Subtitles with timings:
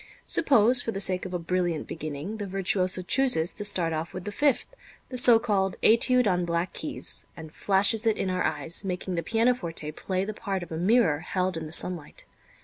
[0.25, 4.25] Suppose, for the sake of a brilliant beginning, the virtuoso chooses to start off with
[4.25, 4.65] the fifth,
[5.09, 9.21] the so called "Étude on Black Keys," and flashes it in our eyes, making the
[9.21, 12.25] pianoforte play the part of a mirror held in the sunlight.